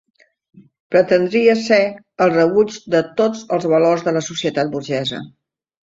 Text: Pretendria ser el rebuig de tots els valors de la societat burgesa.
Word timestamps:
Pretendria 0.93 1.53
ser 1.67 1.77
el 2.27 2.33
rebuig 2.37 2.79
de 2.95 3.03
tots 3.21 3.47
els 3.59 3.69
valors 3.75 4.07
de 4.09 4.15
la 4.17 4.25
societat 4.33 4.73
burgesa. 4.77 5.21